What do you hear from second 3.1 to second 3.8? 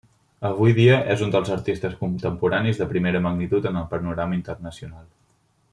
magnitud en